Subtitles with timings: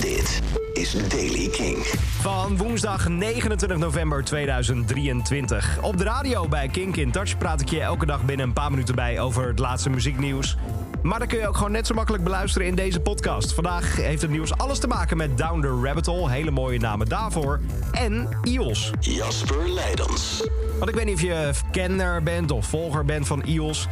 [0.00, 0.42] Dit
[0.72, 1.76] is Daily King.
[2.20, 5.78] Van woensdag 29 november 2023.
[5.82, 8.70] Op de radio bij Kink in Touch praat ik je elke dag binnen een paar
[8.70, 10.56] minuten bij over het laatste muzieknieuws.
[11.02, 13.54] Maar dat kun je ook gewoon net zo makkelijk beluisteren in deze podcast.
[13.54, 17.08] Vandaag heeft het nieuws alles te maken met Down the Rabbit Hole, hele mooie namen
[17.08, 17.60] daarvoor.
[17.92, 18.90] En IOS.
[19.00, 20.48] Jasper Leidens.
[20.78, 23.88] Want ik weet niet of je kenner bent of volger bent van IOS.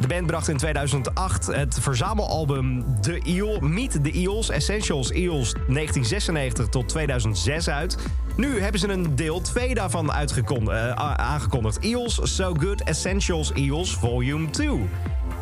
[0.00, 6.68] De band bracht in 2008 het verzamelalbum The Eel, Meet the Eels, Essentials Eels 1996
[6.68, 7.96] tot 2006 uit.
[8.36, 11.78] Nu hebben ze een deel 2 daarvan uh, aangekondigd.
[11.80, 14.70] Eels So Good Essentials Eels Volume 2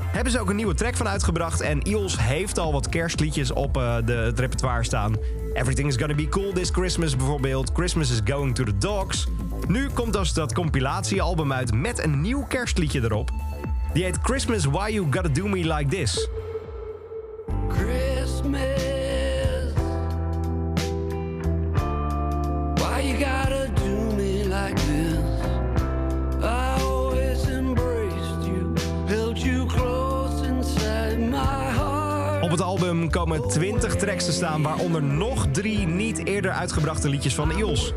[0.07, 1.61] hebben ze ook een nieuwe track van uitgebracht.
[1.61, 5.17] En Eels heeft al wat kerstliedjes op uh, de, het repertoire staan.
[5.55, 7.71] Everything is gonna be cool this Christmas bijvoorbeeld.
[7.75, 9.27] Christmas is going to the dogs.
[9.69, 13.31] Nu komt dus dat compilatiealbum uit met een nieuw kerstliedje erop.
[13.97, 16.29] Die heet Christmas Why You Gotta Do Me Like This.
[17.69, 19.73] Christmas
[22.75, 25.19] Why you gotta do me like this
[26.43, 28.75] I always embraced you
[29.07, 35.03] Held you close inside my heart Op het album komen 20 tracks te staan, waaronder
[35.03, 37.93] nog drie niet eerder uitgebrachte liedjes van Eels.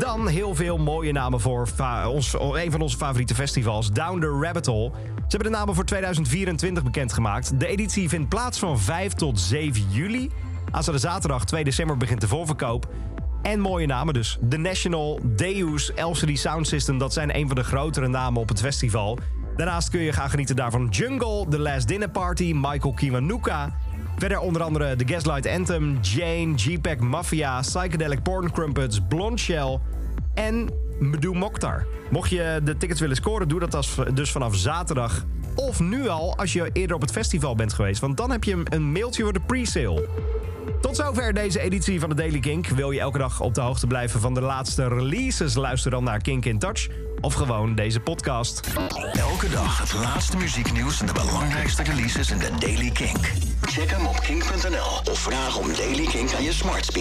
[0.00, 1.68] Dan heel veel mooie namen voor
[2.06, 4.90] ons, een van onze favoriete festivals, Down the Rabbit Hole.
[5.14, 7.60] Ze hebben de namen voor 2024 bekendgemaakt.
[7.60, 10.30] De editie vindt plaats van 5 tot 7 juli.
[10.70, 12.88] Aanstaande zaterdag 2 december begint de voorverkoop.
[13.42, 14.38] En mooie namen dus.
[14.48, 16.98] The National, Deus, LCD Sound System...
[16.98, 19.18] dat zijn een van de grotere namen op het festival.
[19.56, 22.52] Daarnaast kun je gaan genieten daarvan Jungle, The Last Dinner Party...
[22.54, 23.72] Michael Kiwanuka...
[24.20, 27.60] Verder onder andere The Gaslight Anthem, Jane, G-Pack Mafia...
[27.60, 29.78] Psychedelic Porn Crumpets, Blonde Shell
[30.34, 30.68] en
[30.98, 31.86] Medu Mokhtar.
[32.10, 35.24] Mocht je de tickets willen scoren, doe dat dus vanaf zaterdag.
[35.54, 38.00] Of nu al, als je eerder op het festival bent geweest.
[38.00, 40.08] Want dan heb je een mailtje voor de pre-sale.
[40.80, 42.66] Tot zover deze editie van de Daily Kink.
[42.66, 45.54] Wil je elke dag op de hoogte blijven van de laatste releases?
[45.54, 46.88] Luister dan naar Kink in Touch
[47.20, 48.60] of gewoon deze podcast.
[49.12, 53.32] Elke dag het laatste muzieknieuws en de belangrijkste releases in de Daily Kink.
[55.04, 57.00] Of vraag om Daily Kink aan je smart speaker.